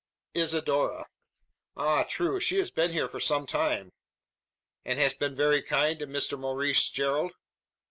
"Isidora!" 0.33 1.05
"Ah; 1.77 2.01
true! 2.01 2.39
She 2.39 2.57
has 2.57 2.71
been 2.71 2.91
here 2.91 3.07
for 3.07 3.19
some 3.19 3.45
time." 3.45 3.91
"And 4.83 4.97
has 4.97 5.13
been 5.13 5.35
very 5.35 5.61
kind 5.61 5.99
to 5.99 6.07
Mr 6.07 6.39
Maurice 6.39 6.89
Gerald?" 6.89 7.33